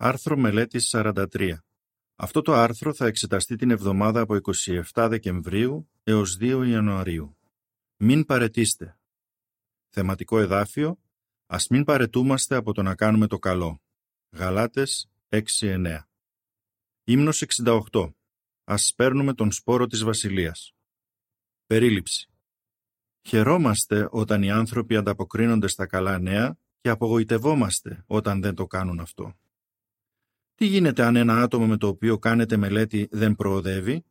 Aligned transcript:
Άρθρο 0.00 0.36
μελέτης 0.36 0.88
43. 0.92 1.58
Αυτό 2.16 2.42
το 2.42 2.52
άρθρο 2.52 2.94
θα 2.94 3.06
εξεταστεί 3.06 3.56
την 3.56 3.70
εβδομάδα 3.70 4.20
από 4.20 4.36
27 4.94 5.06
Δεκεμβρίου 5.08 5.90
έως 6.02 6.36
2 6.40 6.64
Ιανουαρίου. 6.68 7.38
Μην 7.96 8.24
παρετήστε. 8.24 8.98
Θεματικό 9.88 10.38
εδάφιο 10.38 10.98
Ας 11.46 11.66
μην 11.68 11.84
παρετούμαστε 11.84 12.54
από 12.54 12.72
το 12.72 12.82
να 12.82 12.94
κάνουμε 12.94 13.26
το 13.26 13.38
καλό. 13.38 13.82
Γαλάτες 14.30 15.10
6-9. 15.28 16.08
Ύμνος 17.04 17.42
68. 17.42 18.14
Ας 18.64 18.86
σπέρνουμε 18.86 19.34
τον 19.34 19.52
σπόρο 19.52 19.86
της 19.86 20.02
Βασιλείας. 20.02 20.74
Περίληψη. 21.66 22.30
Χαιρόμαστε 23.22 24.08
όταν 24.10 24.42
οι 24.42 24.50
άνθρωποι 24.50 24.96
ανταποκρίνονται 24.96 25.68
στα 25.68 25.86
καλά 25.86 26.18
νέα 26.18 26.58
και 26.80 26.88
απογοητευόμαστε 26.88 28.04
όταν 28.06 28.40
δεν 28.40 28.54
το 28.54 28.66
κάνουν 28.66 29.00
αυτό. 29.00 29.36
Τι 30.58 30.66
γίνεται 30.66 31.02
αν 31.02 31.16
ένα 31.16 31.42
άτομο 31.42 31.66
με 31.66 31.76
το 31.76 31.86
οποίο 31.86 32.18
κάνετε 32.18 32.56
μελέτη 32.56 33.08
δεν 33.10 33.34
προοδεύει; 33.34 34.04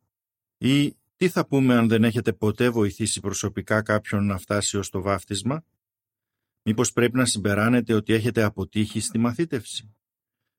Ή 0.58 0.96
τι 1.16 1.28
θα 1.28 1.46
πούμε 1.46 1.74
αν 1.74 1.88
δεν 1.88 2.04
έχετε 2.04 2.32
ποτέ 2.32 2.70
βοηθήσει 2.70 3.20
προσωπικά 3.20 3.82
κάποιον 3.82 4.26
να 4.26 4.38
φτάσει 4.38 4.76
ως 4.76 4.90
το 4.90 5.00
βάφτισμα; 5.00 5.64
Μήπως 6.62 6.92
πρέπει 6.92 7.16
να 7.16 7.24
συμπεράνετε 7.24 7.94
ότι 7.94 8.12
έχετε 8.12 8.42
αποτύχει 8.42 9.00
στη 9.00 9.18
μαθήτευση; 9.18 9.94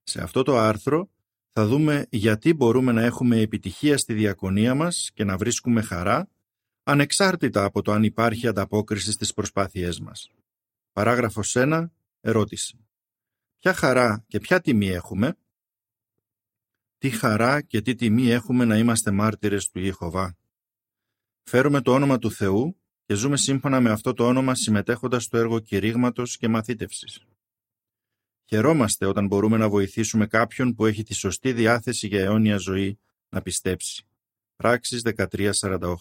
Σε 0.04 0.22
αυτό 0.22 0.44
το 0.44 0.58
άρθρο 0.58 1.10
θα 1.52 1.68
δούμε 1.68 2.06
γιατί 2.10 2.54
μπορούμε 2.54 2.92
να 2.92 3.02
έχουμε 3.02 3.40
επιτυχία 3.40 3.98
στη 3.98 4.14
διακονία 4.14 4.76
μας 4.76 5.10
και 5.14 5.24
να 5.24 5.38
βρίσκουμε 5.38 5.82
χαρά 5.82 6.30
ανεξάρτητα 6.84 7.64
από 7.64 7.82
το 7.82 7.92
αν 7.92 8.04
υπάρχει 8.04 8.48
ανταπόκριση 8.48 9.12
στις 9.12 9.34
προσπάθειές 9.34 10.00
μας. 10.00 10.32
Παράγραφος 10.92 11.56
1. 11.58 11.92
Ερώτηση. 12.22 12.80
Ποια 13.60 13.74
χαρά 13.74 14.24
και 14.28 14.40
ποια 14.40 14.60
τιμή 14.62 14.88
έχουμε 14.88 15.38
τι 17.00 17.10
χαρά 17.10 17.62
και 17.62 17.82
τι 17.82 17.96
τιμή 17.96 18.30
έχουμε 18.30 18.66
να 18.66 18.78
είμαστε 18.78 19.12
μάρτυρες 19.12 19.70
του 19.70 19.80
Ιεχωβά. 19.80 20.38
Φέρουμε 21.44 21.82
το 21.82 21.94
όνομα 21.94 22.18
του 22.18 22.32
Θεού 22.32 22.82
και 23.06 23.14
ζούμε 23.14 23.38
σύμφωνα 23.38 23.80
με 23.80 23.90
αυτό 23.90 24.14
το 24.14 24.28
όνομα 24.28 24.56
συμμετέχοντας 24.56 25.24
στο 25.24 25.38
έργο 25.38 25.60
κηρύγματος 25.60 26.38
και 26.38 26.48
μαθήτευσης. 26.48 27.24
Χαιρόμαστε 28.46 29.06
όταν 29.06 29.28
μπορούμε 29.28 29.58
να 29.58 29.70
βοηθήσουμε 29.70 30.28
κάποιον 30.28 30.76
που 30.76 30.86
έχει 30.86 31.04
τη 31.04 31.14
σωστή 31.14 31.54
διάθεση 31.54 32.08
για 32.08 32.22
αιώνια 32.22 32.58
ζωή 32.58 33.00
να 33.30 33.42
πιστέψει. 33.42 34.08
Πράξεις 34.56 35.02
13.48 35.06 35.96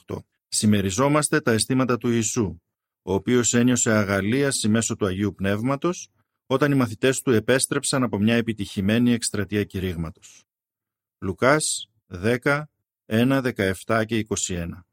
Σημεριζόμαστε 0.49 1.41
τα 1.41 1.53
αισθήματα 1.53 1.97
του 1.97 2.09
Ιησού, 2.09 2.61
ο 3.03 3.13
οποίος 3.15 3.55
ένιωσε 3.55 3.91
αγαλίαση 3.91 4.69
μέσω 4.69 4.97
του 4.97 5.07
Αγίου 5.07 5.35
Πνεύματος 5.35 6.09
όταν 6.47 6.73
οι 6.73 6.75
μαθητές 6.75 7.23
του 7.23 7.31
επέστρεψαν 7.31 8.03
από 8.03 8.19
μια 8.19 8.35
επιτυχημένη 8.35 9.13
εκστρατεία 9.13 9.65
κηρύγματος. 9.65 10.48
Λουκάς 11.21 11.91
10, 12.07 12.65
1, 13.07 13.43
17 13.87 14.05
και 14.07 14.17
21. 14.17 14.85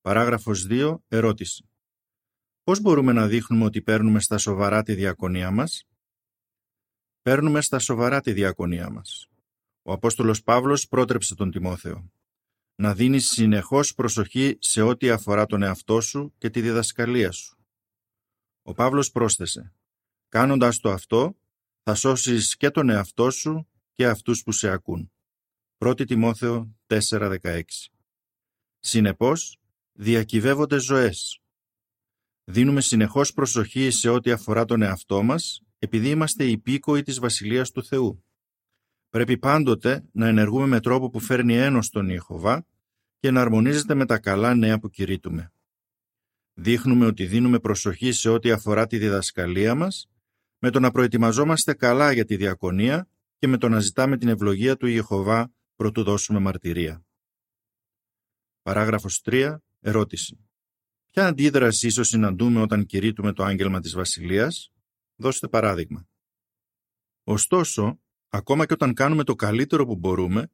Παράγραφος 0.00 0.66
2. 0.68 0.98
Ερώτηση. 1.08 1.68
Πώς 2.62 2.80
μπορούμε 2.80 3.12
να 3.12 3.26
δείχνουμε 3.26 3.64
ότι 3.64 3.82
παίρνουμε 3.82 4.20
στα 4.20 4.38
σοβαρά 4.38 4.82
τη 4.82 4.94
διακονία 4.94 5.50
μας; 5.50 5.86
Παίρνουμε 7.22 7.60
στα 7.60 7.78
σοβαρά 7.78 8.20
τη 8.20 8.32
διακονία 8.32 8.90
μας. 8.90 9.26
Ο 9.82 9.92
Απόστολος 9.92 10.42
Παύλος 10.42 10.88
πρότρεψε 10.88 11.34
τον 11.34 11.50
Τιμόθεο. 11.50 12.12
Να 12.74 12.94
δίνεις 12.94 13.28
συνεχώς 13.28 13.94
προσοχή 13.94 14.56
σε 14.60 14.82
ό,τι 14.82 15.10
αφορά 15.10 15.46
τον 15.46 15.62
εαυτό 15.62 16.00
σου 16.00 16.34
και 16.38 16.50
τη 16.50 16.60
διδασκαλία 16.60 17.30
σου. 17.30 17.56
Ο 18.62 18.72
Παύλος 18.72 19.10
πρόσθεσε. 19.10 19.74
Κάνοντας 20.28 20.78
το 20.78 20.90
αυτό, 20.90 21.36
θα 21.82 21.94
σώσεις 21.94 22.56
και 22.56 22.70
τον 22.70 22.88
εαυτό 22.88 23.30
σου 23.30 23.66
και 23.92 24.06
αυτούς 24.06 24.42
που 24.42 24.52
σε 24.52 24.68
ακούν. 24.68 25.12
1 25.78 26.06
Τιμόθεο 26.06 26.76
4.16 26.86 27.62
Συνεπώς, 28.78 29.60
διακυβεύονται 29.92 30.78
ζωές. 30.78 31.40
Δίνουμε 32.44 32.80
συνεχώς 32.80 33.32
προσοχή 33.32 33.90
σε 33.90 34.08
ό,τι 34.08 34.30
αφορά 34.30 34.64
τον 34.64 34.82
εαυτό 34.82 35.22
μας, 35.22 35.62
επειδή 35.78 36.10
είμαστε 36.10 36.44
υπήκοοι 36.44 37.02
της 37.02 37.18
Βασιλείας 37.18 37.70
του 37.70 37.84
Θεού. 37.84 38.24
Πρέπει 39.08 39.38
πάντοτε 39.38 40.04
να 40.12 40.28
ενεργούμε 40.28 40.66
με 40.66 40.80
τρόπο 40.80 41.10
που 41.10 41.20
φέρνει 41.20 41.54
ένος 41.54 41.90
τον 41.90 42.08
Ιεχωβά 42.08 42.66
και 43.18 43.30
να 43.30 43.40
αρμονίζεται 43.40 43.94
με 43.94 44.06
τα 44.06 44.18
καλά 44.18 44.54
νέα 44.54 44.78
που 44.78 44.88
κηρύττουμε. 44.88 45.52
Δείχνουμε 46.54 47.06
ότι 47.06 47.26
δίνουμε 47.26 47.58
προσοχή 47.58 48.12
σε 48.12 48.28
ό,τι 48.28 48.50
αφορά 48.50 48.86
τη 48.86 48.98
διδασκαλία 48.98 49.74
μας, 49.74 50.10
με 50.58 50.70
το 50.70 50.80
να 50.80 50.90
προετοιμαζόμαστε 50.90 51.74
καλά 51.74 52.12
για 52.12 52.24
τη 52.24 52.36
διακονία 52.36 53.08
και 53.42 53.48
με 53.48 53.58
το 53.58 53.68
να 53.68 53.80
ζητάμε 53.80 54.18
την 54.18 54.28
ευλογία 54.28 54.76
του 54.76 54.86
Ιεχωβά 54.86 55.52
προτού 55.76 56.02
δώσουμε 56.02 56.38
μαρτυρία. 56.38 57.04
Παράγραφος 58.62 59.20
3. 59.24 59.56
Ερώτηση. 59.80 60.38
Ποια 61.10 61.26
αντίδραση 61.26 61.86
ίσως 61.86 62.08
συναντούμε 62.08 62.60
όταν 62.60 62.86
κηρύττουμε 62.86 63.32
το 63.32 63.44
άγγελμα 63.44 63.80
της 63.80 63.94
Βασιλείας; 63.94 64.72
Δώστε 65.16 65.48
παράδειγμα. 65.48 66.08
Ωστόσο, 67.24 68.00
ακόμα 68.28 68.66
και 68.66 68.72
όταν 68.72 68.94
κάνουμε 68.94 69.24
το 69.24 69.34
καλύτερο 69.34 69.86
που 69.86 69.96
μπορούμε, 69.96 70.50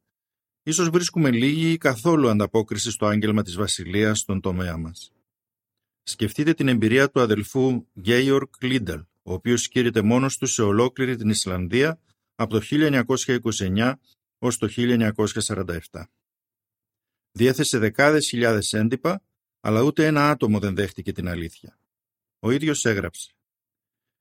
ίσως 0.63 0.89
βρίσκουμε 0.89 1.31
λίγη 1.31 1.71
ή 1.73 1.77
καθόλου 1.77 2.29
ανταπόκριση 2.29 2.91
στο 2.91 3.07
άγγελμα 3.07 3.43
της 3.43 3.57
Βασιλείας 3.57 4.19
στον 4.19 4.41
τομέα 4.41 4.77
μας. 4.77 5.13
Σκεφτείτε 6.03 6.55
την 6.55 6.69
εμπειρία 6.69 7.11
του 7.11 7.21
αδελφού 7.21 7.87
Γκέιορκ 8.01 8.63
Λίνταλ, 8.63 9.01
ο 9.23 9.33
οποίος 9.33 9.69
κήρυτε 9.69 10.03
μόνος 10.03 10.37
του 10.37 10.47
σε 10.47 10.63
ολόκληρη 10.63 11.17
την 11.17 11.29
Ισλανδία 11.29 12.01
από 12.41 12.61
το 12.61 12.67
1929 12.71 13.95
ως 14.39 14.59
το 14.59 14.69
1947. 14.77 15.79
Διέθεσε 17.33 17.79
δεκάδες 17.79 18.29
χιλιάδες 18.29 18.73
έντυπα, 18.73 19.23
αλλά 19.61 19.83
ούτε 19.83 20.07
ένα 20.07 20.31
άτομο 20.31 20.59
δεν 20.59 20.75
δέχτηκε 20.75 21.13
την 21.13 21.29
αλήθεια. 21.29 21.79
Ο 22.39 22.51
ίδιος 22.51 22.85
έγραψε 22.85 23.33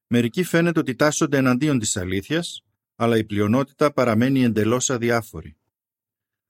«Μερικοί 0.08 0.44
φαίνεται 0.44 0.80
ότι 0.80 0.96
τάσσονται 0.96 1.38
εναντίον 1.38 1.80
της 1.80 1.98
αλήθειας, 1.98 2.64
αλλά 2.96 3.18
η 3.18 3.24
πλειονότητα 3.24 3.94
παραμένει 3.94 4.44
εντελώς 4.44 4.90
αδιάφορη. 4.90 5.58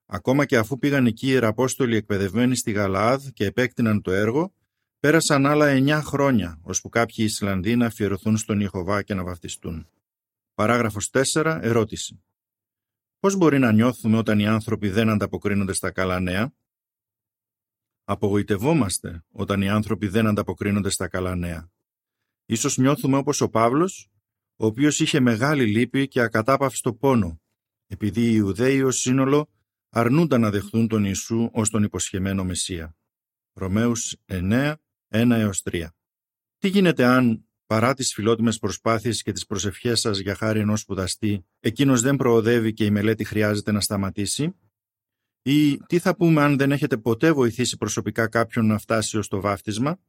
Ακόμα 0.05 0.45
και 0.45 0.57
αφού 0.57 0.79
πήγαν 0.79 1.05
εκεί 1.05 1.25
οι 1.25 1.29
Ιεραπόστολοι 1.31 1.95
εκπαιδευμένοι 1.95 2.55
στη 2.55 2.72
Γαλαάδ 2.72 3.28
και 3.34 3.45
επέκτηναν 3.45 4.01
το 4.01 4.11
έργο, 4.11 4.53
πέρασαν 4.99 5.45
άλλα 5.45 5.67
εννιά 5.67 6.01
χρόνια, 6.01 6.59
ώσπου 6.61 6.89
κάποιοι 6.89 7.25
Ισλανδοί 7.28 7.75
να 7.75 7.85
αφιερωθούν 7.85 8.38
στον 8.38 8.59
Ιεχωβά 8.59 9.03
και 9.03 9.13
να 9.13 9.23
βαφτιστούν. 9.23 9.88
Παράγραφος 10.57 11.09
4. 11.09 11.59
Ερώτηση. 11.62 12.23
Πώς 13.19 13.35
μπορεί 13.35 13.59
να 13.59 13.72
νιώθουμε 13.72 14.18
όταν 14.18 14.40
οι 14.40 14.47
άνθρωποι 14.47 14.90
δεν 14.90 15.09
ανταποκρίνονται 15.09 15.73
στα 15.73 15.91
καλά 15.91 16.19
νέα; 16.19 16.53
Απογοητευόμαστε 18.03 19.25
όταν 19.31 19.62
οι 19.62 19.69
άνθρωποι 19.69 20.07
δεν 20.07 20.28
ανταποκρίνονται 20.28 20.90
στα 20.90 21.07
καλά 21.07 21.35
νέα. 21.35 21.72
Ίσως 22.46 22.78
νιώθουμε 22.78 23.17
όπως 23.17 23.41
ο 23.41 23.50
Παύλος, 23.50 24.09
ο 24.56 24.66
οποίος 24.66 25.00
είχε 25.00 25.19
μεγάλη 25.19 25.66
λύπη 25.66 26.07
και 26.07 26.22
ακατάπαυστο 26.22 26.94
πόνο, 26.94 27.41
επειδή 27.88 28.22
οι 28.22 28.34
Ιουδαίοι 28.35 28.81
ως 28.81 29.00
σύνολο 29.00 29.50
αρνούνταν 29.90 30.41
να 30.41 30.50
δεχθούν 30.50 30.88
τον 30.88 31.03
Ιησού 31.03 31.50
ως 31.53 31.69
τον 31.69 31.84
υποσχεμένο 31.84 32.44
Μεσσία. 32.44 32.96
Ρωμαίους 33.53 34.16
9, 34.25 34.75
1 35.07 35.50
3. 35.63 35.88
Τι 36.57 36.67
γίνεται 36.67 37.06
αν 37.06 37.47
Παρά 37.67 37.94
τις 37.94 38.13
φιλότιμες 38.13 38.59
προσπάθειες 38.59 39.22
και 39.22 39.31
τις 39.31 39.45
προσευχές 39.45 40.00
σας 40.00 40.17
για 40.17 40.35
χάρη 40.35 40.59
ενός 40.59 40.79
σπουδαστή, 40.79 41.45
εκείνος 41.59 42.01
δεν 42.01 42.16
προοδεύει 42.16 42.73
και 42.73 42.85
η 42.85 42.91
μελέτη 42.91 43.23
χρειάζεται 43.23 43.72
να 43.72 43.81
σταματήσει, 43.81 44.55
ή 45.41 45.78
τι 45.78 46.00
θα 46.00 46.16
πούμε 46.16 46.41
αν 46.41 46.57
δεν 46.57 46.72
έχετε 46.72 46.97
ποτέ 46.97 47.31
βοηθήσει 47.31 47.78
προσωπικά 47.78 48.28
κάποιον 48.28 48.66
να 48.66 48.78
φτάσει 48.78 49.17
ως 49.17 49.28
το 49.28 49.41
βάφτισμα, 49.41 50.00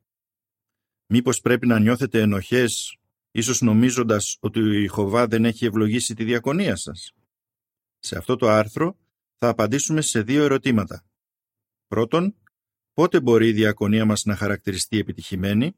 μήπως 1.06 1.40
πρέπει 1.40 1.66
να 1.66 1.78
νιώθετε 1.78 2.20
ενοχές, 2.20 2.96
ίσως 3.30 3.60
νομίζοντας 3.60 4.36
ότι 4.40 4.60
η 4.82 4.86
Χοβά 4.86 5.26
δεν 5.26 5.44
έχει 5.44 5.64
ευλογήσει 5.64 6.14
τη 6.14 6.24
διακονία 6.24 6.76
σας; 6.76 7.12
Σε 7.98 8.18
αυτό 8.18 8.36
το 8.36 8.48
άρθρο 8.48 8.98
θα 9.36 9.48
απαντήσουμε 9.48 10.00
σε 10.00 10.22
δύο 10.22 10.42
ερωτήματα. 10.42 11.04
Πρώτον, 11.86 12.36
πότε 12.92 13.20
μπορεί 13.20 13.48
η 13.48 13.52
διακονία 13.52 14.04
μας 14.04 14.24
να 14.24 14.36
χαρακτηριστεί 14.36 14.98
επιτυχημένη; 14.98 15.76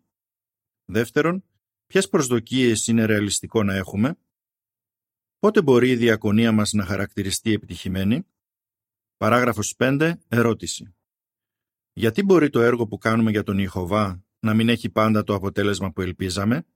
Δεύτερον, 0.84 1.44
Ποιες 1.90 2.08
προσδοκίες 2.08 2.86
είναι 2.86 3.04
ρεαλιστικό 3.04 3.62
να 3.62 3.74
έχουμε; 3.74 4.18
Πότε 5.38 5.62
μπορεί 5.62 5.90
η 5.90 5.96
διακονία 5.96 6.52
μας 6.52 6.72
να 6.72 6.84
χαρακτηριστεί 6.84 7.52
επιτυχημένη; 7.52 8.26
Παράγραφος 9.16 9.74
5. 9.78 10.14
Ερώτηση. 10.28 10.94
Γιατί 11.92 12.22
μπορεί 12.22 12.50
το 12.50 12.60
έργο 12.60 12.86
που 12.86 12.98
κάνουμε 12.98 13.30
για 13.30 13.42
τον 13.42 13.58
Ιχωβά 13.58 14.24
να 14.40 14.54
μην 14.54 14.68
έχει 14.68 14.90
πάντα 14.90 15.24
το 15.24 15.34
αποτέλεσμα 15.34 15.92
που 15.92 16.00
ελπίζαμε; 16.00 16.66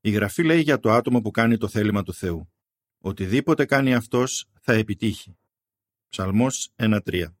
Η 0.00 0.10
Γραφή 0.10 0.42
λέει 0.42 0.60
για 0.60 0.78
το 0.80 0.92
άτομο 0.92 1.20
που 1.20 1.30
κάνει 1.30 1.56
το 1.56 1.68
θέλημα 1.68 2.02
του 2.02 2.14
Θεού. 2.14 2.52
Οτιδήποτε 2.98 3.64
κάνει 3.64 3.94
αυτός 3.94 4.50
θα 4.60 4.72
επιτύχει. 4.72 5.38
Ψαλμός 6.08 6.72
1.3 6.76 7.36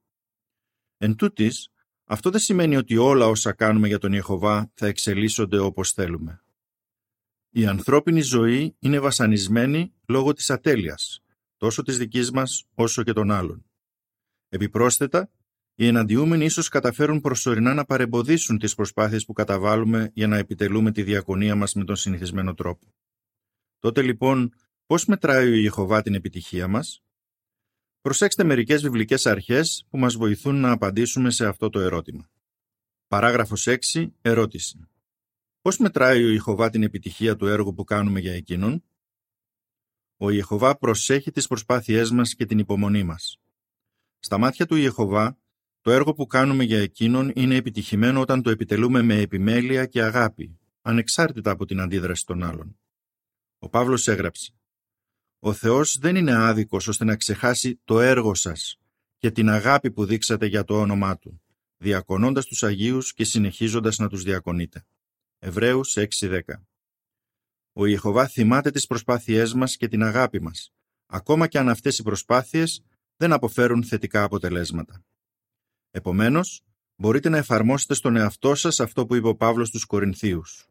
Εν 0.96 1.16
τούτης, 1.16 1.70
αυτό 2.08 2.30
δεν 2.30 2.40
σημαίνει 2.40 2.76
ότι 2.76 2.96
όλα 2.96 3.26
όσα 3.26 3.52
κάνουμε 3.52 3.88
για 3.88 3.98
τον 3.98 4.12
Ιεχωβά 4.12 4.70
θα 4.74 4.86
εξελίσσονται 4.86 5.58
όπως 5.58 5.92
θέλουμε. 5.92 6.40
Η 7.50 7.66
ανθρώπινη 7.66 8.20
ζωή 8.20 8.76
είναι 8.78 8.98
βασανισμένη 8.98 9.92
λόγω 10.06 10.32
της 10.32 10.50
ατέλειας, 10.50 11.22
τόσο 11.56 11.82
της 11.82 11.98
δικής 11.98 12.30
μας 12.30 12.64
όσο 12.74 13.02
και 13.02 13.12
των 13.12 13.30
άλλων. 13.30 13.64
Επιπρόσθετα, 14.48 15.30
οι 15.74 15.86
εναντιούμενοι 15.86 16.44
ίσως 16.44 16.68
καταφέρουν 16.68 17.20
προσωρινά 17.20 17.74
να 17.74 17.84
παρεμποδίσουν 17.84 18.58
τις 18.58 18.74
προσπάθειες 18.74 19.24
που 19.24 19.32
καταβάλουμε 19.32 20.10
για 20.14 20.26
να 20.26 20.36
επιτελούμε 20.36 20.92
τη 20.92 21.02
διακονία 21.02 21.54
μας 21.54 21.74
με 21.74 21.84
τον 21.84 21.96
συνηθισμένο 21.96 22.54
τρόπο. 22.54 22.94
Τότε 23.78 24.02
λοιπόν, 24.02 24.52
πώς 24.86 25.04
μετράει 25.04 25.48
ο 25.48 25.54
Ιεχωβά 25.54 26.02
την 26.02 26.14
επιτυχία 26.14 26.68
μας; 26.68 27.02
Προσέξτε 28.06 28.44
μερικές 28.44 28.82
βιβλικές 28.82 29.26
αρχές 29.26 29.86
που 29.90 29.98
μας 29.98 30.16
βοηθούν 30.16 30.60
να 30.60 30.70
απαντήσουμε 30.70 31.30
σε 31.30 31.46
αυτό 31.46 31.70
το 31.70 31.80
ερώτημα. 31.80 32.30
Παράγραφος 33.08 33.66
6. 33.66 34.12
Ερώτηση. 34.20 34.88
Πώς 35.60 35.78
μετράει 35.78 36.24
ο 36.24 36.28
Ιεχωβά 36.28 36.70
την 36.70 36.82
επιτυχία 36.82 37.36
του 37.36 37.46
έργου 37.46 37.74
που 37.74 37.84
κάνουμε 37.84 38.20
για 38.20 38.32
εκείνον; 38.32 38.84
Ο 40.16 40.30
Ιεχωβά 40.30 40.78
προσέχει 40.78 41.30
τις 41.30 41.46
προσπάθειές 41.46 42.10
μας 42.10 42.34
και 42.34 42.46
την 42.46 42.58
υπομονή 42.58 43.02
μας. 43.02 43.40
Στα 44.18 44.38
μάτια 44.38 44.66
του 44.66 44.76
Ιεχωβά, 44.76 45.38
το 45.80 45.90
έργο 45.90 46.14
που 46.14 46.26
κάνουμε 46.26 46.64
για 46.64 46.78
εκείνον 46.78 47.32
είναι 47.34 47.54
επιτυχημένο 47.54 48.20
όταν 48.20 48.42
το 48.42 48.50
επιτελούμε 48.50 49.02
με 49.02 49.20
επιμέλεια 49.20 49.86
και 49.86 50.02
αγάπη, 50.02 50.58
ανεξάρτητα 50.82 51.50
από 51.50 51.64
την 51.64 51.80
αντίδραση 51.80 52.26
των 52.26 52.42
άλλων. 52.42 52.78
Ο 53.58 53.68
Παύλος 53.68 54.08
έγραψε 54.08 54.55
«Ο 55.46 55.52
Θεός 55.52 55.98
δεν 55.98 56.16
είναι 56.16 56.34
άδικος 56.34 56.88
ώστε 56.88 57.04
να 57.04 57.16
ξεχάσει 57.16 57.80
το 57.84 58.00
έργο 58.00 58.34
σας 58.34 58.78
και 59.18 59.30
την 59.30 59.48
αγάπη 59.48 59.90
που 59.90 60.04
δείξατε 60.04 60.46
για 60.46 60.64
το 60.64 60.80
όνομά 60.80 61.18
Του, 61.18 61.42
διακονώντας 61.76 62.46
τους 62.46 62.62
Αγίους 62.62 63.12
και 63.12 63.24
συνεχίζοντας 63.24 63.98
να 63.98 64.08
τους 64.08 64.22
διακονείτε». 64.22 64.86
Εβραίους 65.38 65.96
6.10 65.96 66.40
Ο 67.72 67.86
Ιεχωβά 67.86 68.26
θυμάται 68.26 68.70
τις 68.70 68.86
προσπάθειές 68.86 69.54
μας 69.54 69.76
και 69.76 69.88
την 69.88 70.02
αγάπη 70.02 70.40
μας, 70.40 70.72
ακόμα 71.06 71.46
και 71.46 71.58
αν 71.58 71.68
αυτές 71.68 71.98
οι 71.98 72.02
προσπάθειες 72.02 72.82
δεν 73.16 73.32
αποφέρουν 73.32 73.84
θετικά 73.84 74.22
αποτελέσματα. 74.22 75.04
Επομένως, 75.90 76.62
μπορείτε 76.96 77.28
να 77.28 77.36
εφαρμόσετε 77.36 77.94
στον 77.94 78.16
εαυτό 78.16 78.54
σας 78.54 78.80
αυτό 78.80 79.06
που 79.06 79.14
είπε 79.14 79.28
ο 79.28 79.36
Παύλος 79.36 79.68
στους 79.68 79.84
Κορινθίους. 79.84 80.68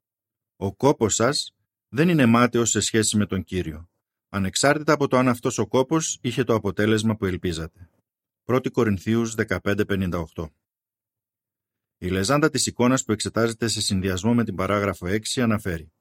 Ο 0.56 0.76
κόπος 0.76 1.16
σας 1.16 1.56
δεν 1.90 2.10
είναι 2.10 2.26
μάταιος 2.26 2.70
σε 2.70 2.80
σχέση 2.80 3.18
με 3.18 3.26
τον 3.26 3.44
Κύριο, 3.44 3.90
ανεξάρτητα 4.36 4.94
από 4.94 5.08
το 5.08 5.18
αν 5.18 5.28
αυτός 5.28 5.58
ο 5.58 5.68
κόπος 5.68 6.20
είχε 6.22 6.44
το 6.44 6.54
αποτέλεσμα 6.54 7.16
που 7.16 7.26
ελπίζατε. 7.26 7.90
1 8.46 8.72
Κορινθίους 8.72 9.36
15.58 9.36 10.50
Η 11.98 12.08
λεζάντα 12.08 12.50
της 12.50 12.66
εικόνας 12.66 13.04
που 13.04 13.12
εξετάζεται 13.12 13.68
σε 13.68 13.82
συνδυασμό 13.82 14.34
με 14.34 14.44
την 14.44 14.56
παράγραφο 14.56 15.08
6 15.08 15.42
αναφέρει 15.42 15.92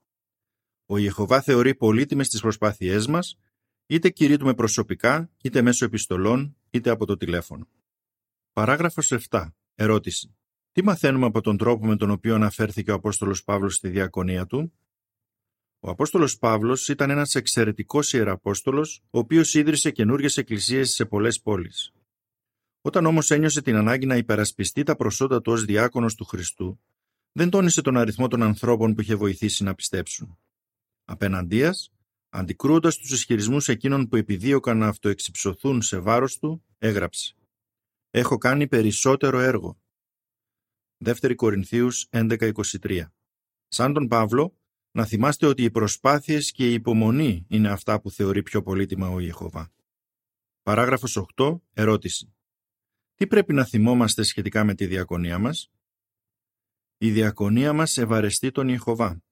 «Ο 0.87 0.97
Ιεχωβά 0.97 1.41
θεωρεί 1.41 1.75
πολύτιμες 1.75 2.29
τις 2.29 2.41
προσπάθειές 2.41 3.07
μας, 3.07 3.39
είτε 3.87 4.11
κηρύττουμε 4.11 4.55
προσωπικά, 4.55 5.31
είτε 5.43 5.63
μέσω 5.63 5.85
επιστολών, 5.85 6.57
είτε 6.71 6.91
από 6.91 7.07
το 7.07 7.17
τηλέφωνο». 7.17 7.69
Παράγραφος 8.53 9.13
7. 9.13 9.55
Ερώτηση. 9.75 10.37
Τι 10.73 10.85
μαθαίνουμε 10.85 11.27
από 11.27 11.41
τον 11.41 11.57
τρόπο 11.57 11.87
με 11.87 11.97
τον 11.97 12.11
οποίο 12.11 12.35
αναφέρθηκε 12.35 12.91
ο 12.91 12.95
Απόστολος 12.95 13.45
Παύλος 13.45 13.75
στη 13.75 13.89
διακονία 13.89 14.47
του; 14.47 14.73
Ο 15.87 15.91
Απόστολος 15.91 16.39
Παύλος 16.39 16.89
ήταν 16.89 17.11
ένας 17.11 17.35
εξαιρετικός 17.35 18.13
ιεραπόστολος, 18.13 19.03
ο 19.11 19.19
οποίος 19.19 19.55
ίδρυσε 19.55 19.91
καινούριε 19.91 20.29
εκκλησίες 20.35 20.91
σε 20.91 21.05
πολλές 21.05 21.41
πόλεις. 21.41 21.93
Όταν 22.81 23.07
όμως 23.07 23.31
ένιωσε 23.31 23.63
την 23.63 23.77
ανάγκη 23.77 24.07
να 24.07 24.17
υπερασπιστεί 24.17 24.83
τα 24.83 24.97
προσόντα 24.97 25.41
του 25.41 25.53
ως 25.53 25.65
διάκονος 25.65 26.15
του 26.15 26.25
Χριστού, 26.25 26.81
δεν 27.33 27.51
τόνισε 27.51 27.81
τον 27.81 27.97
αριθμό 27.97 28.29
των 28.29 28.43
ανθρώπων 28.43 28.95
που 28.95 29.01
είχε 29.01 29.15
βοηθήσει 29.15 29.65
να 29.65 29.75
πιστέψουν. 29.75 30.39
Απέναντίας, 31.05 31.93
αντικρούοντας 32.29 32.97
τους 32.97 33.11
ισχυρισμούς 33.11 33.69
εκείνων 33.69 34.09
που 34.09 34.17
επιδίωκαν 34.17 34.79
να 34.79 34.87
αυτοεξυψωθούν 34.87 35.83
σε 35.83 35.99
βάρος 35.99 36.39
του, 36.39 36.65
έγραψε 36.79 37.35
Έχω 38.11 38.39
κάνει 38.39 38.69
περισσότερο 38.69 39.39
έργο. 39.39 39.79
2 41.05 41.35
Κορινθίους 41.35 42.09
11.23 42.11 43.05
Σαν 43.69 43.93
τον 43.93 44.09
Παύλο, 44.09 44.59
να 44.95 45.05
θυμάστε 45.05 45.47
ότι 45.47 45.63
οι 45.63 45.71
προσπάθειες 45.71 46.53
και 46.53 46.71
η 46.71 46.73
υπομονή 46.73 47.47
είναι 47.49 47.69
αυτά 47.69 48.01
που 48.01 48.11
θεωρεί 48.11 48.43
πιο 48.43 48.63
πολύτιμα 48.63 49.09
ο 49.09 49.21
Ιεχωβά. 49.21 49.73
Παράγραφος 50.63 51.27
8. 51.37 51.61
Ερώτηση. 51.73 52.35
Τι 53.15 53.27
πρέπει 53.27 53.53
να 53.53 53.65
θυμόμαστε 53.65 54.23
σχετικά 54.23 54.65
με 54.65 54.75
τη 54.75 54.87
διακονία 54.87 55.39
μας; 55.39 55.71
Η 56.99 57.11
διακονία 57.11 57.73
μας 57.73 57.97
ευαρεστεί 57.97 58.51
τον 58.51 58.69
Ιεχωβά. 58.69 59.23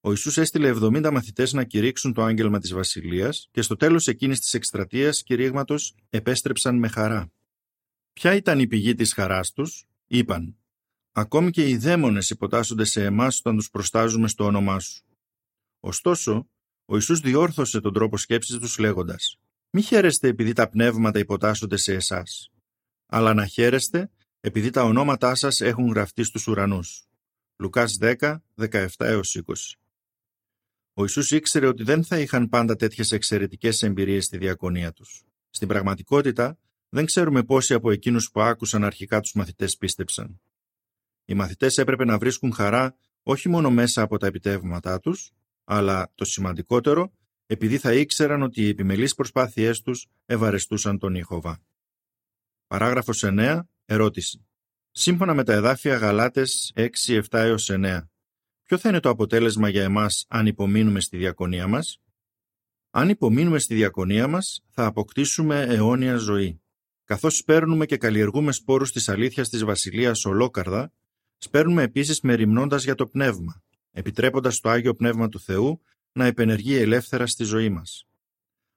Ο 0.00 0.10
Ιησούς 0.10 0.36
έστειλε 0.36 0.68
70 0.68 1.10
μαθητές 1.12 1.52
να 1.52 1.64
κηρύξουν 1.64 2.12
το 2.12 2.22
άγγελμα 2.22 2.58
της 2.58 2.72
Βασιλείας 2.72 3.48
και 3.50 3.62
στο 3.62 3.76
τέλος 3.76 4.06
εκείνης 4.06 4.40
της 4.40 4.54
εκστρατείας 4.54 5.22
κηρύγματος 5.22 5.94
επέστρεψαν 6.10 6.78
με 6.78 6.88
χαρά. 6.88 7.32
Ποια 8.12 8.34
ήταν 8.34 8.58
η 8.58 8.66
πηγή 8.66 8.94
της 8.94 9.12
χαράς 9.12 9.52
τους, 9.52 9.86
είπαν 10.06 10.57
«Ακόμη 11.18 11.50
και 11.50 11.68
οι 11.68 11.76
δαίμονες 11.76 12.30
υποτάσσονται 12.30 12.84
σε 12.84 13.04
εμάς 13.04 13.38
όταν 13.38 13.56
τους 13.56 13.70
προστάζουμε 13.70 14.28
στο 14.28 14.44
όνομά 14.44 14.78
σου». 14.80 15.04
Ωστόσο, 15.80 16.48
ο 16.84 16.94
Ιησούς 16.94 17.20
διόρθωσε 17.20 17.80
τον 17.80 17.92
τρόπο 17.92 18.16
σκέψης 18.16 18.58
τους 18.58 18.78
λέγοντας 18.78 19.38
«Μη 19.70 19.82
χαίρεστε 19.82 20.28
επειδή 20.28 20.52
τα 20.52 20.68
πνεύματα 20.68 21.18
υποτάσσονται 21.18 21.76
σε 21.76 21.94
εσάς, 21.94 22.50
αλλά 23.06 23.34
να 23.34 23.46
χαίρεστε 23.46 24.10
επειδή 24.40 24.70
τα 24.70 24.82
ονόματά 24.82 25.34
σας 25.34 25.60
έχουν 25.60 25.88
γραφτεί 25.88 26.22
στους 26.22 26.46
ουρανούς». 26.46 27.06
Λουκάς 27.56 27.96
10, 28.00 28.42
17 28.54 28.88
20 28.98 29.78
Ο 30.92 31.02
Ιησούς 31.02 31.30
ήξερε 31.30 31.66
ότι 31.66 31.82
δεν 31.82 32.04
θα 32.04 32.18
είχαν 32.18 32.48
πάντα 32.48 32.76
τέτοιες 32.76 33.12
εξαιρετικές 33.12 33.82
εμπειρίες 33.82 34.24
στη 34.24 34.38
διακονία 34.38 34.92
τους. 34.92 35.24
Στην 35.50 35.68
πραγματικότητα, 35.68 36.58
δεν 36.88 37.04
ξέρουμε 37.04 37.42
πόσοι 37.42 37.74
από 37.74 37.90
εκείνους 37.90 38.30
που 38.30 38.40
άκουσαν 38.40 38.84
αρχικά 38.84 39.20
τους 39.20 39.32
μαθητές 39.32 39.76
πίστεψαν. 39.76 40.40
Οι 41.30 41.34
μαθητές 41.34 41.78
έπρεπε 41.78 42.04
να 42.04 42.18
βρίσκουν 42.18 42.52
χαρά 42.52 42.96
όχι 43.22 43.48
μόνο 43.48 43.70
μέσα 43.70 44.02
από 44.02 44.18
τα 44.18 44.26
επιτεύγματά 44.26 45.00
τους, 45.00 45.30
αλλά 45.64 46.12
το 46.14 46.24
σημαντικότερο, 46.24 47.12
επειδή 47.46 47.78
θα 47.78 47.94
ήξεραν 47.94 48.42
ότι 48.42 48.62
οι 48.62 48.68
επιμελείς 48.68 49.14
προσπάθειές 49.14 49.80
τους 49.80 50.06
ευαρεστούσαν 50.26 50.98
τον 50.98 51.14
Ιεχωβά. 51.14 51.62
Παράγραφος 52.66 53.24
9. 53.24 53.68
Ερώτηση. 53.84 54.46
Σύμφωνα 54.90 55.34
με 55.34 55.44
τα 55.44 55.52
εδάφια 55.52 55.96
Γαλάτες 55.96 56.72
6, 56.74 56.88
7 57.06 57.22
έως 57.30 57.70
9, 57.70 58.08
ποιο 58.62 58.78
θα 58.78 58.88
είναι 58.88 59.00
το 59.00 59.08
αποτέλεσμα 59.08 59.68
για 59.68 59.82
εμάς 59.82 60.24
αν 60.28 60.46
υπομείνουμε 60.46 61.00
στη 61.00 61.16
διακονία 61.16 61.66
μας; 61.66 62.00
Αν 62.90 63.08
υπομείνουμε 63.08 63.58
στη 63.58 63.74
διακονία 63.74 64.28
μας, 64.28 64.64
θα 64.68 64.86
αποκτήσουμε 64.86 65.62
αιώνια 65.62 66.16
ζωή. 66.16 66.62
Καθώς 67.04 67.36
σπέρνουμε 67.36 67.86
και 67.86 67.96
καλλιεργούμε 67.96 68.52
σπόρους 68.52 68.92
της 68.92 69.08
αλήθειας 69.08 69.48
της 69.48 69.64
Βασιλείας 69.64 70.24
ολόκαρδα, 70.24 70.92
σπέρνουμε 71.38 71.82
επίσης 71.82 72.20
μεριμνώντας 72.20 72.84
για 72.84 72.94
το 72.94 73.06
πνεύμα, 73.06 73.62
επιτρέποντας 73.90 74.60
το 74.60 74.68
Άγιο 74.68 74.94
Πνεύμα 74.94 75.28
του 75.28 75.40
Θεού 75.40 75.82
να 76.12 76.24
επενεργεί 76.24 76.74
ελεύθερα 76.74 77.26
στη 77.26 77.44
ζωή 77.44 77.68
μας. 77.68 78.06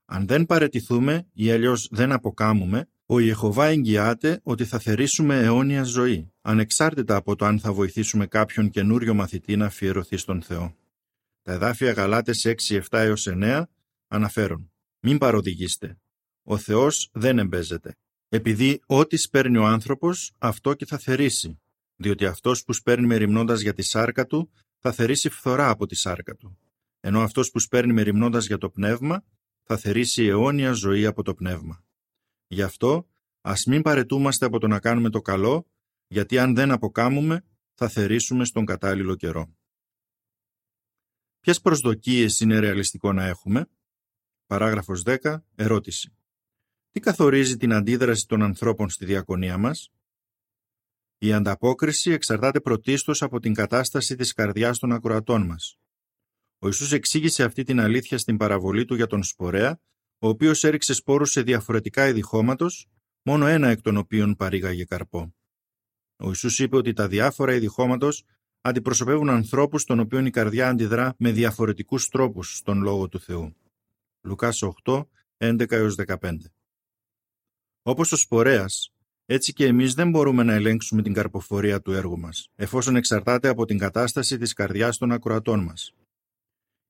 Αν 0.06 0.28
δεν 0.28 0.46
παρετηθούμε 0.46 1.28
ή 1.34 1.52
αλλιώς 1.52 1.88
δεν 1.92 2.12
αποκάμουμε, 2.12 2.90
ο 3.06 3.20
Ιεχωβά 3.20 3.66
εγγυάται 3.66 4.40
ότι 4.44 4.66
θα 4.66 4.80
θερήσουμε 4.80 5.40
αιώνια 5.40 5.84
ζωή, 5.84 6.32
ανεξάρτητα 6.42 7.16
από 7.16 7.36
το 7.36 7.46
αν 7.46 7.60
θα 7.60 7.74
βοηθήσουμε 7.74 8.28
κάποιον 8.28 8.70
καινούριο 8.70 9.14
μαθητή 9.14 9.56
να 9.56 9.66
αφιερωθεί 9.66 10.18
στον 10.18 10.42
Θεό. 10.42 10.76
Τα 11.42 11.52
εδάφια 11.52 11.92
Γαλάτες 11.92 12.46
6, 12.46 12.76
7 12.76 12.84
έως 12.90 13.28
9 13.30 13.64
αναφέρουν 14.08 14.72
«Μην 15.00 15.18
παροδηγήστε. 15.18 16.00
Ο 16.44 16.58
Θεός 16.58 17.10
δεν 17.14 17.40
εμπέζεται 17.40 17.96
επειδή 18.34 18.82
ό,τι 18.86 19.18
σπέρνει 19.18 19.58
ο 19.58 19.66
άνθρωπος, 19.66 20.34
αυτό 20.38 20.74
και 20.74 20.86
θα 20.86 20.98
θερήσει, 20.98 21.61
διότι 22.02 22.26
αυτός 22.26 22.64
που 22.64 22.74
σπέρνει 22.74 23.06
μεριμνώντας 23.06 23.62
για 23.62 23.74
τη 23.74 23.82
σάρκα 23.82 24.26
του, 24.26 24.52
θα 24.80 24.92
θερήσει 24.92 25.30
φθορά 25.30 25.70
από 25.70 25.86
τη 25.86 25.96
σάρκα 25.96 26.36
του, 26.36 26.58
ενώ 27.00 27.22
αυτός 27.22 27.52
που 27.52 27.60
σπέρνει 27.60 27.94
μεριμνώντας 27.94 28.46
για 28.48 28.58
το 28.58 28.70
πνεύμα, 28.70 29.24
θα 29.64 29.78
θερήσει 29.78 30.26
αιώνια 30.26 30.72
ζωή 30.72 31.06
από 31.06 31.24
το 31.24 31.34
πνεύμα. 31.34 31.84
Γι' 32.48 32.62
αυτό, 32.62 33.10
ας 33.42 33.66
μην 33.66 33.82
παρετούμαστε 33.82 34.46
από 34.46 34.60
το 34.60 34.68
να 34.68 34.80
κάνουμε 34.80 35.10
το 35.10 35.22
καλό, 35.22 35.68
γιατί 36.08 36.38
αν 36.38 36.56
δεν 36.56 36.72
αποκάμουμε, 36.72 37.46
θα 37.74 37.88
θερήσουμε 37.88 38.46
στον 38.46 38.66
κατάλληλο 38.66 39.16
καιρό. 39.16 39.56
Ποιες 41.40 41.62
προσδοκίες 41.62 42.40
είναι 42.40 42.60
ρεαλιστικό 42.60 43.14
να 43.14 43.26
έχουμε; 43.26 43.70
Παράγραφος 44.46 45.04
10. 45.06 45.46
Ερώτηση. 45.56 46.16
Τι 46.92 47.00
καθορίζει 47.00 47.58
την 47.58 47.74
αντίδραση 47.74 48.28
των 48.28 48.42
ανθρώπων 48.42 48.90
στη 48.90 49.06
διακονία 49.06 49.58
μας; 49.58 49.92
Η 51.24 51.34
ανταπόκριση 51.34 52.12
εξαρτάται 52.12 52.60
πρωτίστως 52.60 53.22
από 53.22 53.40
την 53.40 53.54
κατάσταση 53.54 54.16
της 54.16 54.34
καρδιάς 54.34 54.80
των 54.80 54.92
ακροατών 54.92 55.46
μας. 55.46 55.78
Ο 56.60 56.68
Ιησούς 56.68 56.92
εξήγησε 56.92 57.44
αυτή 57.44 57.64
την 57.64 57.80
αλήθεια 57.80 58.18
στην 58.18 58.38
παραβολή 58.38 58.86
του 58.86 58.96
για 58.96 59.08
τον 59.08 59.24
σπορέα, 59.24 59.80
ο 60.20 60.28
οποίος 60.28 60.64
έριξε 60.64 60.94
σπόρους 60.94 61.32
σε 61.32 61.42
διαφορετικά 61.42 62.08
είδη 62.08 62.22
χώματος, 62.22 62.88
μόνο 63.22 63.46
ένα 63.46 63.70
εκ 63.70 63.82
των 63.82 63.98
οποίων 63.98 64.36
παρήγαγε 64.36 64.84
καρπό. 64.84 65.36
Ο 66.16 66.28
Ιησούς 66.28 66.60
είπε 66.60 66.76
ότι 66.76 66.94
τα 66.94 67.08
διάφορα 67.08 67.54
είδη 67.54 67.68
χώματος 67.68 68.24
αντιπροσωπεύουν 68.62 69.30
ανθρώπους 69.30 69.84
των 69.84 70.00
οποίων 70.00 70.26
η 70.26 70.30
καρδιά 70.30 70.70
αντιδρά 70.70 71.16
με 71.18 71.32
διαφορετικούς 71.32 72.10
τρόπους 72.10 72.58
στον 72.58 72.82
Λόγο 72.82 73.08
του 73.08 73.20
Θεού. 73.20 73.56
Λουκάς 74.22 74.62
8, 74.84 75.08
11-15 75.38 76.52
Όπως 77.82 78.12
ο 78.12 78.16
σπορέας, 78.16 78.94
έτσι 79.26 79.54
και 79.54 79.66
εμείς 79.66 79.94
δεν 79.94 80.10
μπορούμε 80.10 80.44
να 80.44 80.54
ελέγξουμε 80.54 81.02
την 81.02 81.14
καρποφορία 81.14 81.82
του 81.82 81.92
έργου 81.92 82.20
μας, 82.20 82.50
εφόσον 82.56 82.96
εξαρτάται 82.96 83.48
από 83.48 83.66
την 83.66 83.78
κατάσταση 83.78 84.38
της 84.38 84.54
καρδιάς 84.54 84.98
των 84.98 85.12
ακροατών 85.12 85.64
μας. 85.64 85.94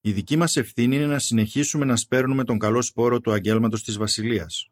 Η 0.01 0.11
δική 0.11 0.35
μας 0.35 0.55
ευθύνη 0.55 0.95
είναι 0.95 1.05
να 1.05 1.19
συνεχίσουμε 1.19 1.85
να 1.85 1.95
σπέρνουμε 1.95 2.43
τον 2.43 2.59
καλό 2.59 2.81
σπόρο 2.81 3.21
του 3.21 3.31
αγγέλματος 3.31 3.83
της 3.83 3.97
Βασιλείας. 3.97 4.69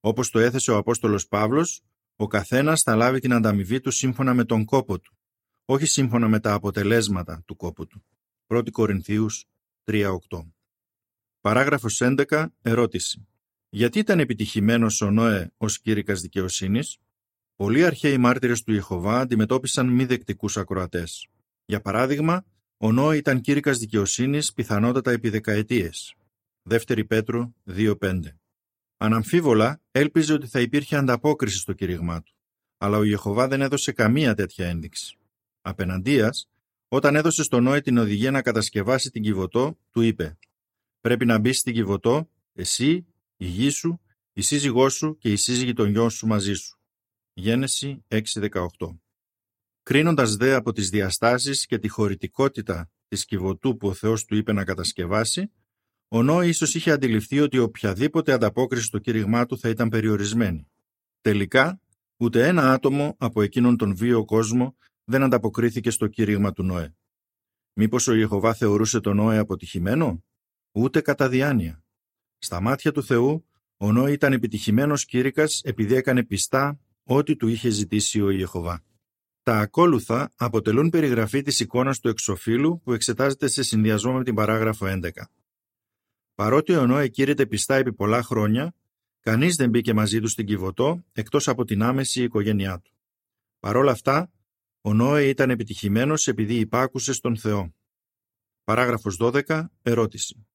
Όπως 0.00 0.30
το 0.30 0.38
έθεσε 0.38 0.70
ο 0.70 0.76
Απόστολος 0.76 1.28
Παύλος, 1.28 1.82
ο 2.16 2.26
καθένας 2.26 2.82
θα 2.82 2.96
λάβει 2.96 3.20
την 3.20 3.32
ανταμοιβή 3.32 3.80
του 3.80 3.90
σύμφωνα 3.90 4.34
με 4.34 4.44
τον 4.44 4.64
κόπο 4.64 4.98
του, 4.98 5.16
όχι 5.64 5.86
σύμφωνα 5.86 6.28
με 6.28 6.40
τα 6.40 6.52
αποτελέσματα 6.52 7.42
του 7.46 7.56
κόπου 7.56 7.86
του. 7.86 8.04
1 8.46 8.70
Κορινθίους 8.70 9.44
3.8 9.84 10.52
Παράγραφος 11.40 12.00
11. 12.00 12.46
Ερώτηση. 12.62 13.26
Γιατί 13.76 13.98
ήταν 13.98 14.18
επιτυχημένος 14.20 15.00
ο 15.00 15.10
Νόε 15.10 15.50
ως 15.56 15.80
κήρυκας 15.80 16.20
δικαιοσύνης; 16.20 16.98
Πολλοί 17.56 17.84
αρχαίοι 17.84 18.18
μάρτυρες 18.18 18.62
του 18.62 18.72
Ιεχωβά 18.72 19.20
αντιμετώπισαν 19.20 19.88
μη 19.88 20.04
δεκτικούς 20.04 20.56
ακροατές. 20.56 21.28
Για 21.64 21.80
παράδειγμα, 21.80 22.44
ο 22.76 22.92
Νόε 22.92 23.16
ήταν 23.16 23.40
κήρυκας 23.40 23.78
δικαιοσύνης 23.78 24.52
πιθανότατα 24.52 25.10
επί 25.10 25.28
δεκαετίες. 25.28 26.14
Δεύτερη 26.62 27.04
Πέτρου 27.04 27.54
2.5 27.64 28.20
Αναμφίβολα, 28.96 29.80
έλπιζε 29.90 30.32
ότι 30.32 30.46
θα 30.46 30.60
υπήρχε 30.60 30.96
ανταπόκριση 30.96 31.58
στο 31.58 31.72
κήρυγμά 31.72 32.22
του. 32.22 32.34
Αλλά 32.78 32.96
ο 32.96 33.02
Ιεχωβά 33.02 33.48
δεν 33.48 33.60
έδωσε 33.60 33.92
καμία 33.92 34.34
τέτοια 34.34 34.68
ένδειξη. 34.68 35.16
Απέναντία, 35.60 36.30
όταν 36.88 37.16
έδωσε 37.16 37.42
στον 37.42 37.62
Νόε 37.62 37.80
την 37.80 37.98
οδηγία 37.98 38.30
να 38.30 38.42
κατασκευάσει 38.42 39.10
την 39.10 39.22
Κιβωτό, 39.22 39.78
του 39.90 40.00
είπε 40.00 40.38
«Πρέπει 41.00 41.24
να 41.24 41.38
μπει 41.38 41.52
στην 41.52 41.74
Κιβωτό, 41.74 42.30
εσύ, 42.52 43.06
η 43.36 43.46
γη 43.46 43.70
σου, 43.70 44.00
η 44.32 44.40
σύζυγός 44.40 44.94
σου 44.94 45.16
και 45.18 45.32
η 45.32 45.36
σύζυγη 45.36 45.72
των 45.72 45.90
γιο 45.90 46.08
σου 46.08 46.26
μαζί 46.26 46.54
σου». 46.54 46.78
Γένεση 47.32 48.04
6.18 48.08 48.68
Κρίνοντας 49.82 50.36
δε 50.36 50.54
από 50.54 50.72
τις 50.72 50.88
διαστάσεις 50.88 51.66
και 51.66 51.78
τη 51.78 51.88
χωρητικότητα 51.88 52.90
της 53.08 53.24
Κιβωτού 53.24 53.76
που 53.76 53.88
ο 53.88 53.92
Θεός 53.92 54.24
του 54.24 54.36
είπε 54.36 54.52
να 54.52 54.64
κατασκευάσει, 54.64 55.52
ο 56.08 56.22
Νόη 56.22 56.48
ίσως 56.48 56.74
είχε 56.74 56.90
αντιληφθεί 56.90 57.40
ότι 57.40 57.58
οποιαδήποτε 57.58 58.32
ανταπόκριση 58.32 58.84
στο 58.84 58.98
κήρυγμά 58.98 59.46
του 59.46 59.58
θα 59.58 59.68
ήταν 59.68 59.88
περιορισμένη. 59.88 60.70
Τελικά, 61.20 61.80
ούτε 62.16 62.46
ένα 62.46 62.72
άτομο 62.72 63.16
από 63.18 63.42
εκείνον 63.42 63.76
τον 63.76 63.96
βίο 63.96 64.24
κόσμο 64.24 64.76
δεν 65.04 65.22
ανταποκρίθηκε 65.22 65.90
στο 65.90 66.06
κήρυγμα 66.06 66.52
του 66.52 66.62
Νόε. 66.62 66.96
Μήπως 67.72 68.06
ο 68.06 68.14
Ιεχωβά 68.14 68.54
θεωρούσε 68.54 69.00
τον 69.00 69.16
Νόε 69.16 69.38
αποτυχημένο; 69.38 70.24
Ούτε 70.72 71.00
κατά 71.00 71.28
διάνοια. 71.28 71.84
Στα 72.38 72.60
μάτια 72.60 72.92
του 72.92 73.02
Θεού, 73.02 73.46
ο 73.76 73.92
Νόε 73.92 74.12
ήταν 74.12 74.32
επιτυχημένος 74.32 75.04
κήρυκας 75.04 75.60
επειδή 75.64 75.94
έκανε 75.94 76.24
πιστά 76.24 76.80
ό,τι 77.04 77.36
του 77.36 77.48
είχε 77.48 77.68
ζητήσει 77.68 78.20
ο 78.20 78.30
Ιεχωβά. 78.30 78.84
Τα 79.42 79.58
ακόλουθα 79.58 80.30
αποτελούν 80.36 80.90
περιγραφή 80.90 81.42
της 81.42 81.60
εικόνας 81.60 82.00
του 82.00 82.08
εξοφύλου 82.08 82.80
που 82.84 82.92
εξετάζεται 82.92 83.48
σε 83.48 83.62
συνδυασμό 83.62 84.12
με 84.12 84.24
την 84.24 84.34
παράγραφο 84.34 84.86
11. 84.88 85.10
Παρότι 86.34 86.76
ο 86.76 86.86
Νόε 86.86 87.08
κήρυτε 87.08 87.46
πιστά 87.46 87.74
επί 87.74 87.92
πολλά 87.92 88.22
χρόνια, 88.22 88.74
κανείς 89.20 89.56
δεν 89.56 89.70
μπήκε 89.70 89.94
μαζί 89.94 90.20
του 90.20 90.28
στην 90.28 90.46
Κιβωτό 90.46 91.04
εκτός 91.12 91.48
από 91.48 91.64
την 91.64 91.82
άμεση 91.82 92.22
οικογένειά 92.22 92.80
του. 92.80 92.92
Παρ' 93.60 93.76
όλα 93.76 93.90
αυτά, 93.90 94.30
ο 94.80 94.94
Νόε 94.94 95.28
ήταν 95.28 95.50
επιτυχημένος 95.50 96.26
επειδή 96.28 96.54
υπάκουσε 96.54 97.12
στον 97.12 97.36
Θεό. 97.36 97.74
Παράγραφος 98.64 99.16
12. 99.20 99.66
Ερώτηση. 99.82 100.46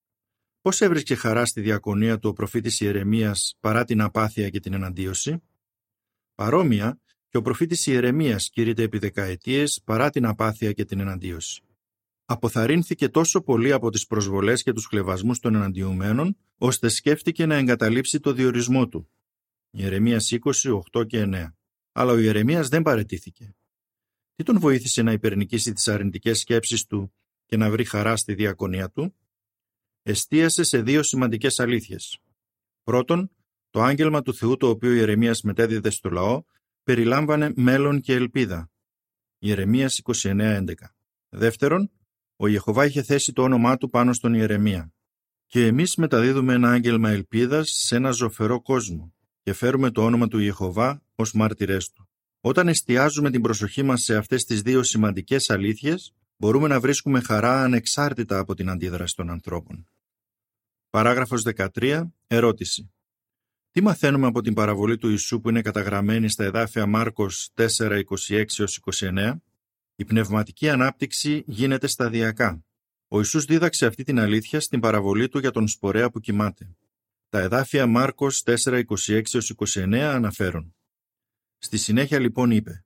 Πώς 0.61 0.81
έβρισκε 0.81 1.15
χαρά 1.15 1.45
στη 1.45 1.61
διακονία 1.61 2.19
του 2.19 2.29
ο 2.29 2.33
προφήτης 2.33 2.79
Ιερεμίας 2.79 3.57
παρά 3.59 3.83
την 3.83 4.01
απάθεια 4.01 4.49
και 4.49 4.59
την 4.59 4.73
εναντίωση; 4.73 5.43
Παρόμοια, 6.35 6.99
και 7.29 7.37
ο 7.37 7.41
προφήτης 7.41 7.87
Ιερεμίας 7.87 8.49
κήρυται 8.49 8.83
επί 8.83 8.97
δεκαετίες 8.97 9.81
παρά 9.83 10.09
την 10.09 10.25
απάθεια 10.25 10.71
και 10.71 10.85
την 10.85 10.99
εναντίωση. 10.99 11.61
Αποθαρρύνθηκε 12.25 13.09
τόσο 13.09 13.41
πολύ 13.41 13.71
από 13.71 13.89
τις 13.89 14.07
προσβολές 14.07 14.63
και 14.63 14.73
τους 14.73 14.87
κλεβασμούς 14.87 15.39
των 15.39 15.55
εναντιωμένων, 15.55 16.37
ώστε 16.57 16.89
σκέφτηκε 16.89 17.45
να 17.45 17.55
εγκαταλείψει 17.55 18.19
το 18.19 18.33
διορισμό 18.33 18.87
του. 18.87 19.09
Ιερεμίας 19.69 20.31
20, 20.31 20.81
8 20.91 21.05
και 21.07 21.21
9. 21.21 21.55
Αλλά 21.91 22.11
ο 22.11 22.17
Ιερεμίας 22.17 22.67
δεν 22.67 22.81
παρετήθηκε. 22.81 23.55
Τι 24.35 24.43
τον 24.43 24.59
βοήθησε 24.59 25.01
να 25.01 25.11
υπερνικήσει 25.11 25.73
τις 25.73 25.87
αρνητικές 25.87 26.39
σκέψεις 26.39 26.85
του 26.85 27.13
και 27.45 27.57
να 27.57 27.69
βρει 27.69 27.85
χαρά 27.85 28.15
στη 28.15 28.33
διακονία 28.33 28.89
του; 28.89 29.15
Εστίασε 30.03 30.63
σε 30.63 30.81
δύο 30.81 31.03
σημαντικές 31.03 31.59
αλήθειες. 31.59 32.19
Πρώτον, 32.83 33.31
το 33.69 33.81
άγγελμα 33.81 34.21
του 34.21 34.33
Θεού 34.33 34.57
το 34.57 34.69
οποίο 34.69 34.91
η 34.91 34.95
Ιερεμίας 34.97 35.41
μετέδιδε 35.41 35.89
στο 35.89 36.09
λαό 36.09 36.43
περιλάμβανε 36.83 37.51
μέλλον 37.55 38.01
και 38.01 38.13
ελπίδα. 38.13 38.71
Ιερεμίας 39.39 40.01
29.11 40.03 40.73
Δεύτερον, 41.29 41.91
ο 42.35 42.47
Ιεχωβά 42.47 42.85
είχε 42.85 43.03
θέσει 43.03 43.33
το 43.33 43.43
όνομά 43.43 43.77
του 43.77 43.89
πάνω 43.89 44.13
στον 44.13 44.33
Ιερεμία. 44.33 44.93
Και 45.45 45.65
εμείς 45.65 45.95
μεταδίδουμε 45.95 46.53
ένα 46.53 46.71
άγγελμα 46.71 47.09
ελπίδας 47.09 47.69
σε 47.69 47.95
ένα 47.95 48.11
ζωφερό 48.11 48.61
κόσμο 48.61 49.13
και 49.41 49.53
φέρουμε 49.53 49.91
το 49.91 50.05
όνομα 50.05 50.27
του 50.27 50.39
Ιεχωβά 50.39 51.03
ως 51.15 51.33
μάρτυρές 51.33 51.91
του. 51.91 52.09
Όταν 52.41 52.67
εστιάζουμε 52.67 53.31
την 53.31 53.41
προσοχή 53.41 53.83
μας 53.83 54.01
σε 54.01 54.15
αυτές 54.15 54.43
τις 54.43 54.61
δύο 54.61 54.83
σημαντικές 54.83 55.49
αλήθειες, 55.49 56.13
μπορούμε 56.41 56.67
να 56.67 56.79
βρίσκουμε 56.79 57.21
χαρά 57.21 57.63
ανεξάρτητα 57.63 58.39
από 58.39 58.53
την 58.53 58.69
αντίδραση 58.69 59.15
των 59.15 59.29
ανθρώπων. 59.29 59.89
Παράγραφος 60.89 61.43
13. 61.55 62.11
Ερώτηση. 62.27 62.93
Τι 63.71 63.81
μαθαίνουμε 63.81 64.27
από 64.27 64.41
την 64.41 64.53
παραβολή 64.53 64.97
του 64.97 65.09
Ιησού 65.09 65.39
που 65.39 65.49
είναι 65.49 65.61
καταγραμμένη 65.61 66.29
στα 66.29 66.43
εδάφια 66.43 66.85
Μάρκος 66.85 67.51
4, 67.55 68.01
26-29? 68.99 69.35
Η 69.95 70.05
πνευματική 70.05 70.69
ανάπτυξη 70.69 71.43
γίνεται 71.47 71.87
σταδιακά. 71.87 72.65
Ο 73.07 73.17
Ιησούς 73.17 73.45
δίδαξε 73.45 73.85
αυτή 73.85 74.03
την 74.03 74.19
αλήθεια 74.19 74.59
στην 74.59 74.79
παραβολή 74.79 75.29
του 75.29 75.39
για 75.39 75.51
τον 75.51 75.67
σπορέα 75.67 76.09
που 76.09 76.19
κοιμάται. 76.19 76.75
Τα 77.29 77.39
εδάφια 77.39 77.87
Μάρκος 77.87 78.43
4, 78.45 78.83
26-29 78.87 79.95
αναφέρουν. 79.95 80.75
Στη 81.57 81.77
συνέχεια 81.77 82.19
λοιπόν 82.19 82.51
είπε 82.51 82.85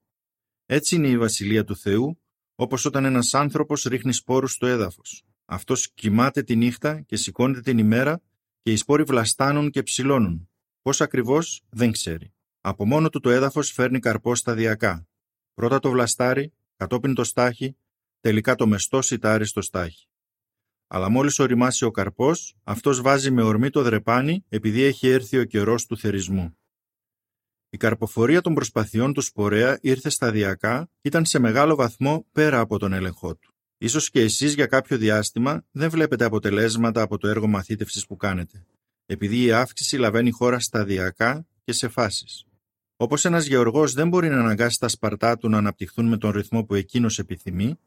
«Έτσι 0.65 0.95
είναι 0.95 1.07
η 1.07 1.17
Βασιλεία 1.17 1.63
του 1.63 1.77
Θεού, 1.77 2.19
όπως 2.55 2.85
όταν 2.85 3.05
ένας 3.05 3.33
άνθρωπος 3.33 3.83
ρίχνει 3.83 4.13
σπόρους 4.13 4.51
στο 4.51 4.65
έδαφος. 4.65 5.23
Αυτός 5.45 5.91
κοιμάται 5.93 6.43
τη 6.43 6.55
νύχτα 6.55 7.01
και 7.01 7.15
σηκώνεται 7.15 7.61
την 7.61 7.77
ημέρα 7.77 8.21
και 8.61 8.71
οι 8.71 8.75
σπόροι 8.75 9.03
βλαστάνουν 9.03 9.69
και 9.69 9.83
ψηλώνουν. 9.83 10.49
Πώς 10.81 11.01
ακριβώς 11.01 11.63
δεν 11.69 11.91
ξέρει. 11.91 12.33
Από 12.61 12.85
μόνο 12.85 13.09
του 13.09 13.19
το 13.19 13.29
έδαφος 13.29 13.71
φέρνει 13.71 13.99
καρπό 13.99 14.35
σταδιακά. 14.35 15.07
Πρώτα 15.53 15.79
το 15.79 15.89
βλαστάρι, 15.89 16.53
κατόπιν 16.75 17.13
το 17.13 17.23
στάχι, 17.23 17.77
τελικά 18.19 18.55
το 18.55 18.67
μεστό 18.67 19.01
σιτάρι 19.01 19.45
στο 19.45 19.61
στάχι. 19.61 20.07
Αλλά 20.87 21.09
μόλις 21.09 21.39
οριμάσει 21.39 21.85
ο 21.85 21.91
καρπός, 21.91 22.55
αυτός 22.63 23.01
βάζει 23.01 23.31
με 23.31 23.41
ορμή 23.41 23.69
το 23.69 23.81
δρεπάνι 23.81 24.45
επειδή 24.49 24.81
έχει 24.81 25.07
έρθει 25.07 25.37
ο 25.37 25.43
καιρός 25.43 25.85
του 25.85 25.97
θερισμού. 25.97 26.57
Η 27.75 27.77
καρποφορία 27.77 28.41
των 28.41 28.53
προσπαθειών 28.53 29.13
του 29.13 29.21
Σπορέα 29.21 29.77
ήρθε 29.81 30.09
σταδιακά, 30.09 30.89
ήταν 31.01 31.25
σε 31.25 31.39
μεγάλο 31.39 31.75
βαθμό 31.75 32.25
πέρα 32.31 32.59
από 32.59 32.79
τον 32.79 32.93
έλεγχό 32.93 33.35
του. 33.35 33.53
Ίσως 33.77 34.09
και 34.09 34.21
εσείς 34.21 34.53
για 34.53 34.65
κάποιο 34.65 34.97
διάστημα 34.97 35.65
δεν 35.71 35.89
βλέπετε 35.89 36.25
αποτελέσματα 36.25 37.01
από 37.01 37.17
το 37.17 37.27
έργο 37.27 37.47
μαθήτευσης 37.47 38.05
που 38.05 38.15
κάνετε, 38.15 38.65
επειδή 39.05 39.43
η 39.43 39.51
αύξηση 39.51 39.97
λαβαίνει 39.97 40.31
χώρα 40.31 40.59
σταδιακά 40.59 41.47
και 41.63 41.71
σε 41.71 41.87
φάσεις. 41.87 42.45
Όπως 42.95 43.25
ένας 43.25 43.45
γεωργός 43.45 43.93
δεν 43.93 44.07
μπορεί 44.07 44.29
να 44.29 44.39
αναγκάσει 44.39 44.79
τα 44.79 44.87
σπαρτά 44.87 45.37
του 45.37 45.49
να 45.49 45.57
αναπτυχθούν 45.57 46.05
με 46.07 46.17
τον 46.17 46.31
ρυθμό 46.31 46.63
που 46.65 46.75
εκείνος 46.75 47.19
επιθυμεί, 47.19 47.79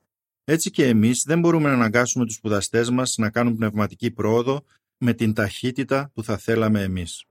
έτσι 0.45 0.71
και 0.71 0.87
εμείς 0.87 1.23
δεν 1.26 1.40
μπορούμε 1.40 1.68
να 1.68 1.75
αναγκάσουμε 1.75 2.25
τους 2.25 2.35
σπουδαστές 2.35 2.90
μας 2.90 3.16
να 3.16 3.30
κάνουν 3.30 3.57
πνευματική 3.57 4.11
πρόοδο 4.11 4.64
με 4.99 5.12
την 5.12 5.35
ταχύτητα 5.35 6.11
που 6.14 6.23
θα 6.23 6.37
θέλαμε 6.37 6.83
εμείς. 6.83 7.25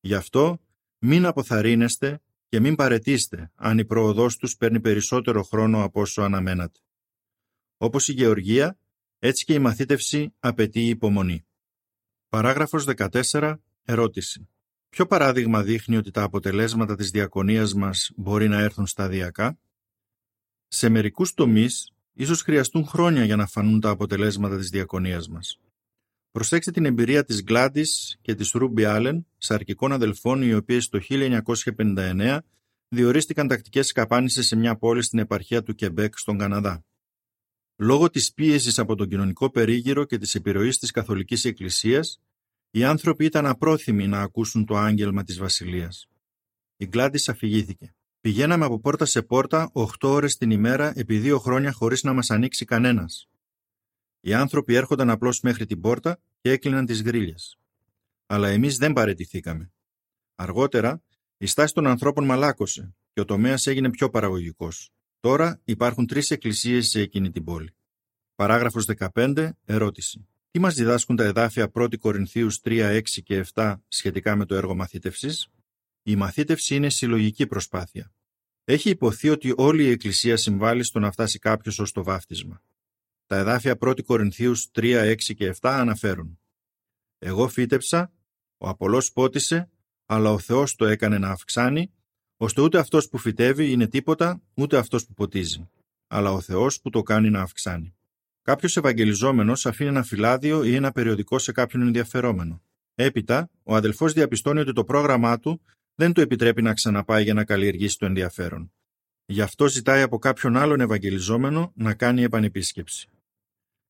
Γι' 0.00 0.14
αυτό 0.14 0.60
μην 1.04 1.26
αποθαρρύνεστε 1.26 2.22
και 2.48 2.60
μην 2.60 2.74
παρετήστε 2.74 3.52
αν 3.54 3.78
η 3.78 3.84
πρόοδός 3.84 4.36
τους 4.36 4.56
παίρνει 4.56 4.80
περισσότερο 4.80 5.42
χρόνο 5.42 5.82
από 5.82 6.00
όσο 6.00 6.22
αναμένατε. 6.22 6.80
Όπως 7.76 8.08
η 8.08 8.12
γεωργία, 8.12 8.78
έτσι 9.18 9.44
και 9.44 9.54
η 9.54 9.58
μαθήτευση 9.58 10.34
απαιτεί 10.38 10.88
υπομονή. 10.88 11.46
Παράγραφος 12.28 12.84
14. 12.84 13.54
Ερώτηση. 13.84 14.48
Ποιο 14.88 15.06
παράδειγμα 15.06 15.62
δείχνει 15.62 15.96
ότι 15.96 16.10
τα 16.10 16.22
αποτελέσματα 16.22 16.96
της 16.96 17.10
διακονίας 17.10 17.74
μας 17.74 18.10
μπορεί 18.16 18.48
να 18.48 18.60
έρθουν 18.60 18.86
σταδιακά; 18.86 19.58
Σε 20.68 20.88
μερικούς 20.88 21.34
τομείς, 21.34 21.92
ίσως 22.12 22.42
χρειαστούν 22.42 22.86
χρόνια 22.86 23.24
για 23.24 23.36
να 23.36 23.46
φανούν 23.46 23.80
τα 23.80 23.90
αποτελέσματα 23.90 24.56
της 24.56 24.68
διακονίας 24.68 25.28
μας. 25.28 25.60
Προσέξτε 26.32 26.70
την 26.70 26.84
εμπειρία 26.84 27.24
της 27.24 27.42
Γκλάντις 27.42 28.18
και 28.22 28.34
της 28.34 28.50
Ρούμπι 28.50 28.84
Άλεν, 28.84 29.26
σαρκικών 29.38 29.92
αδελφών 29.92 30.42
οι 30.42 30.54
οποίες 30.54 30.88
το 30.88 31.00
1959 31.08 32.38
διορίστηκαν 32.88 33.48
τακτικές 33.48 33.86
σκαπάνισες 33.86 34.46
σε 34.46 34.56
μια 34.56 34.76
πόλη 34.76 35.02
στην 35.02 35.18
επαρχία 35.18 35.62
του 35.62 35.74
Κεμπέκ 35.74 36.18
στον 36.18 36.38
Καναδά. 36.38 36.84
Λόγω 37.76 38.10
της 38.10 38.32
πίεσης 38.32 38.78
από 38.78 38.94
τον 38.94 39.08
κοινωνικό 39.08 39.50
περίγυρο 39.50 40.04
και 40.04 40.18
της 40.18 40.34
επιρροής 40.34 40.78
της 40.78 40.90
Καθολικής 40.90 41.44
Εκκλησίας, 41.44 42.20
οι 42.70 42.84
άνθρωποι 42.84 43.24
ήταν 43.24 43.46
απρόθυμοι 43.46 44.06
να 44.06 44.20
ακούσουν 44.20 44.64
το 44.64 44.76
άγγελμα 44.76 45.24
της 45.24 45.38
Βασιλείας. 45.38 46.08
Η 46.76 46.86
Γκλάντις 46.86 47.28
αφηγήθηκε. 47.28 47.94
Πηγαίναμε 48.20 48.64
από 48.64 48.80
πόρτα 48.80 49.04
σε 49.04 49.22
πόρτα 49.22 49.70
8 49.72 50.08
ώρες 50.08 50.36
την 50.36 50.50
ημέρα 50.50 50.92
επί 50.96 51.18
δύο 51.18 51.38
χρόνια 51.38 51.72
χωρίς 51.72 52.02
να 52.02 52.12
μας 52.12 52.30
ανοίξει 52.30 52.64
κανένας. 52.64 53.28
Οι 54.24 54.34
άνθρωποι 54.34 54.74
έρχονταν 54.74 55.10
απλώς 55.10 55.40
μέχρι 55.40 55.66
την 55.66 55.80
πόρτα 55.80 56.20
και 56.40 56.50
έκλειναν 56.50 56.86
τις 56.86 57.02
γρίλες. 57.02 57.58
Αλλά 58.26 58.48
εμείς 58.48 58.76
δεν 58.76 58.92
παρετηθήκαμε. 58.92 59.72
Αργότερα, 60.34 61.02
η 61.36 61.46
στάση 61.46 61.74
των 61.74 61.86
ανθρώπων 61.86 62.24
μαλάκωσε 62.24 62.94
και 63.12 63.20
ο 63.20 63.24
τομέας 63.24 63.66
έγινε 63.66 63.90
πιο 63.90 64.10
παραγωγικός. 64.10 64.90
Τώρα 65.20 65.60
υπάρχουν 65.64 66.06
τρεις 66.06 66.30
εκκλησίες 66.30 66.88
σε 66.88 67.00
εκείνη 67.00 67.30
την 67.30 67.44
πόλη. 67.44 67.74
Παράγραφος 68.34 68.84
15. 68.84 69.50
Ερώτηση. 69.64 70.26
Τι 70.50 70.58
μας 70.58 70.74
διδάσκουν 70.74 71.16
τα 71.16 71.24
εδάφια 71.24 71.70
1 71.74 71.96
Κορινθίους 71.98 72.60
3, 72.60 72.90
6 72.90 73.22
και 73.22 73.44
7 73.54 73.74
σχετικά 73.88 74.36
με 74.36 74.44
το 74.44 74.54
έργο 74.54 74.74
μαθήτευσης; 74.74 75.48
Η 76.02 76.16
μαθήτευση 76.16 76.74
είναι 76.74 76.90
συλλογική 76.90 77.46
προσπάθεια. 77.46 78.12
Έχει 78.64 78.90
υποθεί 78.90 79.28
ότι 79.28 79.52
όλη 79.56 79.84
η 79.84 79.90
Εκκλησία 79.90 80.36
συμβάλλει 80.36 80.82
στο 80.82 80.98
να 80.98 81.10
φτάσει 81.10 81.38
κάποιος 81.38 81.78
ως 81.78 81.92
το 81.92 82.02
βάφτισμα. 82.02 82.62
Τα 83.32 83.38
εδάφια 83.38 83.76
1 83.80 84.02
Κορινθίους 84.04 84.68
3, 84.72 85.16
6 85.16 85.34
και 85.34 85.46
7 85.46 85.56
αναφέρουν 85.62 86.38
«Εγώ 87.18 87.48
φύτεψα, 87.48 88.12
ο 88.58 88.68
Απολός 88.68 89.12
πότισε, 89.12 89.70
αλλά 90.06 90.30
ο 90.30 90.38
Θεός 90.38 90.76
το 90.76 90.86
έκανε 90.86 91.18
να 91.18 91.28
αυξάνει, 91.28 91.92
ώστε 92.36 92.62
ούτε 92.62 92.78
αυτός 92.78 93.08
που 93.08 93.18
φυτεύει 93.18 93.70
είναι 93.70 93.86
τίποτα, 93.86 94.42
ούτε 94.54 94.76
αυτός 94.76 95.06
που 95.06 95.14
ποτίζει, 95.14 95.70
αλλά 96.06 96.32
ο 96.32 96.40
Θεός 96.40 96.80
που 96.80 96.90
το 96.90 97.02
κάνει 97.02 97.30
να 97.30 97.40
αυξάνει». 97.40 97.94
Κάποιος 98.42 98.76
Ευαγγελιζόμενος 98.76 99.66
αφήνει 99.66 99.88
ένα 99.88 100.02
φυλάδιο 100.02 100.64
ή 100.64 100.74
ένα 100.74 100.92
περιοδικό 100.92 101.38
σε 101.38 101.52
κάποιον 101.52 101.82
ενδιαφερόμενο. 101.82 102.62
Έπειτα, 102.94 103.50
ο 103.62 103.74
αδελφός 103.76 104.12
διαπιστώνει 104.12 104.60
ότι 104.60 104.72
το 104.72 104.84
πρόγραμμά 104.84 105.38
του 105.38 105.60
δεν 105.94 106.12
του 106.12 106.20
επιτρέπει 106.20 106.62
να 106.62 106.74
ξαναπάει 106.74 107.22
για 107.22 107.34
να 107.34 107.44
καλλιεργήσει 107.44 107.98
το 107.98 108.06
ενδιαφέρον. 108.06 108.72
Γι' 109.26 109.42
αυτό 109.42 109.68
ζητάει 109.68 110.02
από 110.02 110.18
κάποιον 110.18 110.56
άλλον 110.56 110.80
Ευαγγελιζόμενο 110.80 111.72
να 111.74 111.94
κάνει 111.94 112.22
επανεπίσκεψη. 112.22 113.06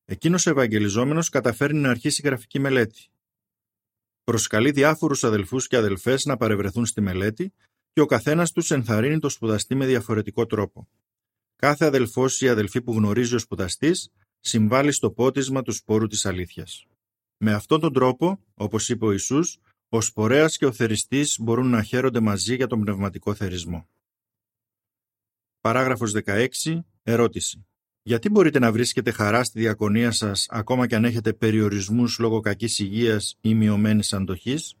Εκείνος 0.05 0.45
ο 0.45 0.49
Ευαγγελιζόμενος 0.49 1.29
καταφέρνει 1.29 1.79
να 1.79 1.89
αρχίσει 1.89 2.21
γραφική 2.21 2.59
μελέτη. 2.59 3.07
Προσκαλεί 4.23 4.71
διάφορους 4.71 5.23
αδελφούς 5.23 5.67
και 5.67 5.77
αδελφές 5.77 6.25
να 6.25 6.37
παρευρεθούν 6.37 6.85
στη 6.85 7.01
μελέτη 7.01 7.53
και 7.93 8.01
ο 8.01 8.05
καθένας 8.05 8.51
τους 8.51 8.71
ενθαρρύνει 8.71 9.19
το 9.19 9.29
σπουδαστή 9.29 9.75
με 9.75 9.85
διαφορετικό 9.85 10.45
τρόπο. 10.45 10.87
Κάθε 11.55 11.85
αδελφός 11.85 12.41
ή 12.41 12.49
αδελφή 12.49 12.81
που 12.81 12.93
γνωρίζει 12.93 13.35
ο 13.35 13.39
σπουδαστής 13.39 14.09
συμβάλλει 14.39 14.91
στο 14.91 15.11
πότισμα 15.11 15.61
του 15.61 15.71
σπόρου 15.71 16.07
της 16.07 16.25
αλήθειας. 16.25 16.85
Με 17.37 17.53
αυτόν 17.53 17.79
τον 17.79 17.93
τρόπο, 17.93 18.39
όπως 18.53 18.89
είπε 18.89 19.05
ο 19.05 19.11
Ιησούς, 19.11 19.59
ο 19.89 20.01
σπορέας 20.01 20.57
και 20.57 20.65
ο 20.65 20.71
θεριστής 20.71 21.37
μπορούν 21.39 21.69
να 21.69 21.83
χαίρονται 21.83 22.19
μαζί 22.19 22.55
για 22.55 22.67
τον 22.67 22.81
πνευματικό 22.81 23.33
θερισμό. 23.33 23.87
Παράγραφος 25.61 26.11
16. 26.11 26.85
Ερώτηση. 27.03 27.65
Γιατί 28.05 28.29
μπορείτε 28.29 28.59
να 28.59 28.71
βρίσκετε 28.71 29.11
χαρά 29.11 29.43
στη 29.43 29.59
διακονία 29.59 30.11
σας 30.11 30.45
ακόμα 30.49 30.87
και 30.87 30.95
αν 30.95 31.05
έχετε 31.05 31.33
περιορισμούς 31.33 32.19
λόγω 32.19 32.39
κακής 32.39 32.79
υγείας 32.79 33.37
ή 33.41 33.55
μειωμένης 33.55 34.13
αντοχής; 34.13 34.75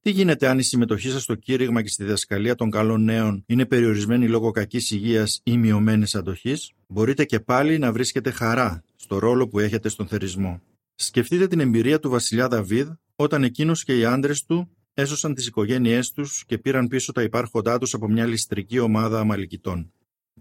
Τι 0.00 0.10
γίνεται 0.10 0.48
αν 0.48 0.58
η 0.58 0.62
συμμετοχή 0.62 1.10
σας 1.10 1.22
στο 1.22 1.34
κήρυγμα 1.34 1.82
και 1.82 1.88
στη 1.88 2.02
διδασκαλία 2.04 2.54
των 2.54 2.70
καλών 2.70 3.04
νέων 3.04 3.44
είναι 3.46 3.66
περιορισμένη 3.66 4.28
λόγω 4.28 4.50
κακής 4.50 4.90
υγείας 4.90 5.40
ή 5.42 5.56
μειωμένης 5.56 6.14
αντοχής; 6.14 6.72
Μπορείτε 6.86 7.24
και 7.24 7.40
πάλι 7.40 7.78
να 7.78 7.92
βρίσκετε 7.92 8.30
χαρά 8.30 8.84
στο 8.96 9.18
ρόλο 9.18 9.48
που 9.48 9.58
έχετε 9.58 9.88
στον 9.88 10.06
θερισμό. 10.06 10.60
Σκεφτείτε 10.94 11.46
την 11.46 11.60
εμπειρία 11.60 11.98
του 11.98 12.10
βασιλιά 12.10 12.48
Δαβίδ 12.48 12.88
όταν 13.16 13.42
εκείνος 13.42 13.84
και 13.84 13.98
οι 13.98 14.04
άντρες 14.04 14.44
του 14.44 14.70
έσωσαν 14.94 15.34
τις 15.34 15.46
οικογένειές 15.46 16.10
τους 16.10 16.44
και 16.46 16.58
πήραν 16.58 16.88
πίσω 16.88 17.12
τα 17.12 17.22
υπάρχοντά 17.22 17.78
τους 17.78 17.94
από 17.94 18.08
μια 18.08 18.26
ληστρική 18.26 18.78
ομάδα 18.78 19.20
Αμαλικητών. 19.20 19.92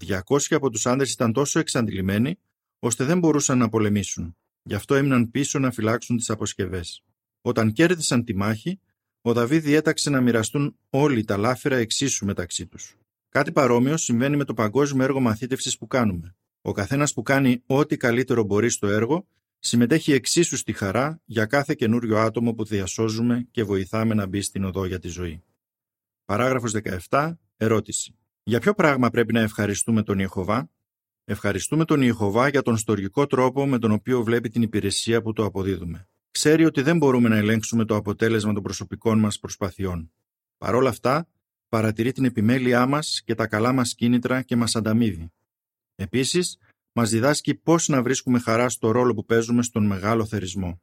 200 0.08 0.38
από 0.50 0.70
τους 0.70 0.86
άντρες 0.86 1.12
ήταν 1.12 1.34
τόσο 1.34 1.60
εξαντλημένοι, 1.60 2.40
ώστε 2.80 3.04
δεν 3.04 3.20
μπορούσαν 3.20 3.58
να 3.58 3.70
πολεμήσουν. 3.70 4.36
Γι' 4.64 4.74
αυτό 4.74 4.96
έμειναν 4.96 5.32
πίσω 5.32 5.60
να 5.60 5.72
φυλάξουν 5.72 6.18
τις 6.18 6.30
αποσκευές. 6.30 7.04
Όταν 7.42 7.72
κέρδισαν 7.72 8.24
τη 8.24 8.36
μάχη, 8.36 8.80
ο 9.22 9.34
Δαβίδ 9.34 9.64
διέταξε 9.64 10.10
να 10.10 10.22
μοιραστούν 10.22 10.78
όλοι 10.90 11.24
τα 11.24 11.38
λάφυρα 11.38 11.76
εξίσου 11.76 12.26
μεταξύ 12.26 12.68
τους. 12.68 12.98
Κάτι 13.30 13.52
παρόμοιο 13.52 13.98
συμβαίνει 13.98 14.38
με 14.38 14.44
το 14.44 14.54
παγκόσμιο 14.54 15.04
έργο 15.04 15.20
μαθήτευσης 15.20 15.78
που 15.78 15.88
κάνουμε. 15.88 16.36
Ο 16.62 16.72
καθένας 16.72 17.14
που 17.14 17.22
κάνει 17.22 17.64
ό,τι 17.66 17.98
καλύτερο 17.98 18.44
μπορεί 18.44 18.70
στο 18.70 18.88
έργο 18.88 19.28
συμμετέχει 19.60 20.12
εξίσου 20.12 20.58
στη 20.58 20.74
χαρά 20.74 21.22
για 21.26 21.46
κάθε 21.46 21.74
καινούριο 21.74 22.18
άτομο 22.18 22.54
που 22.54 22.66
διασώζουμε 22.66 23.48
και 23.52 23.64
βοηθάμε 23.64 24.14
να 24.14 24.26
μπει 24.26 24.42
στην 24.42 24.64
οδό 24.64 24.86
για 24.86 25.00
τη 25.00 25.08
ζωή. 25.08 25.44
Παράγραφος 26.26 26.74
17. 27.10 27.34
Ερώτηση. 27.58 28.16
Για 28.48 28.60
ποιο 28.60 28.74
πράγμα 28.74 29.10
πρέπει 29.10 29.34
να 29.34 29.40
ευχαριστούμε 29.40 30.04
τον 30.04 30.20
Ιεχωβά; 30.20 30.70
Ευχαριστούμε 31.26 31.86
τον 31.86 32.02
Ιεχωβά 32.02 32.48
για 32.48 32.62
τον 32.62 32.78
στοργικό 32.78 33.28
τρόπο 33.28 33.66
με 33.66 33.80
τον 33.80 33.92
οποίο 33.92 34.24
βλέπει 34.24 34.50
την 34.50 34.62
υπηρεσία 34.62 35.22
που 35.22 35.34
το 35.34 35.46
αποδίδουμε. 35.46 36.08
Ξέρει 36.32 36.66
ότι 36.66 36.82
δεν 36.82 36.98
μπορούμε 36.98 37.30
να 37.30 37.36
ελέγξουμε 37.36 37.86
το 37.86 37.96
αποτέλεσμα 37.96 38.54
των 38.54 38.64
προσωπικών 38.64 39.20
μας 39.20 39.40
προσπαθειών. 39.40 40.12
Παρ' 40.58 40.76
όλα 40.76 40.90
αυτά, 40.90 41.28
παρατηρεί 41.70 42.12
την 42.12 42.26
επιμέλειά 42.26 42.86
μας 42.86 43.22
και 43.26 43.36
τα 43.36 43.48
καλά 43.48 43.72
μας 43.72 43.96
κίνητρα 43.96 44.42
και 44.42 44.56
μας 44.56 44.76
ανταμείβει. 44.76 45.32
Επίσης, 45.96 46.58
μας 46.92 47.10
διδάσκει 47.10 47.56
πώς 47.56 47.88
να 47.88 48.02
βρίσκουμε 48.02 48.40
χαρά 48.40 48.70
στο 48.70 48.92
ρόλο 48.92 49.14
που 49.14 49.26
παίζουμε 49.26 49.64
στον 49.64 49.86
μεγάλο 49.86 50.26
θερισμό. 50.26 50.82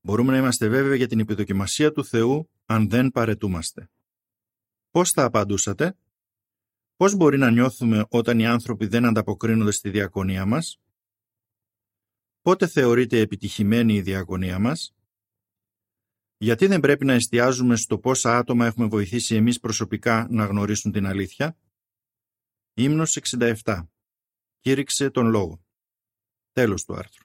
Μπορούμε 0.00 0.32
να 0.32 0.38
είμαστε 0.38 0.68
βέβαιοι 0.68 0.96
για 0.96 1.08
την 1.08 1.20
επιδοκιμασία 1.20 1.92
του 1.92 2.04
Θεού 2.04 2.50
αν 2.66 2.88
δεν 2.88 3.10
παρετούμαστε. 3.10 3.90
Πώς 4.90 5.10
θα 5.10 5.24
απαντούσατε; 5.24 5.96
Πώς 6.96 7.14
μπορεί 7.14 7.38
να 7.38 7.50
νιώθουμε 7.50 8.06
όταν 8.10 8.38
οι 8.38 8.46
άνθρωποι 8.46 8.86
δεν 8.86 9.04
ανταποκρίνονται 9.04 9.70
στη 9.70 9.90
διακονία 9.90 10.46
μας; 10.46 10.78
Πότε 12.40 12.66
θεωρείται 12.66 13.18
επιτυχημένη 13.18 13.94
η 13.94 14.00
διακονία 14.00 14.58
μας; 14.58 14.94
Γιατί 16.36 16.66
δεν 16.66 16.80
πρέπει 16.80 17.04
να 17.04 17.12
εστιάζουμε 17.12 17.76
στο 17.76 17.98
πόσα 17.98 18.36
άτομα 18.38 18.66
έχουμε 18.66 18.86
βοηθήσει 18.86 19.34
εμείς 19.34 19.60
προσωπικά 19.60 20.26
να 20.30 20.44
γνωρίσουν 20.44 20.92
την 20.92 21.06
αλήθεια; 21.06 21.58
Ύμνος 22.74 23.16
67 23.16 23.88
κήρυξε 24.58 25.10
τον 25.10 25.26
λόγο. 25.26 25.64
Τέλος 26.52 26.84
του 26.84 26.94
άρθρου. 26.94 27.24